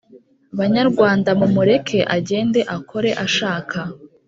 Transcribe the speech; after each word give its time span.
Banyarwanda 0.59 1.29
mumureke 1.39 1.99
agende 2.17 2.59
akore 2.75 3.11
ashaka 3.25 3.79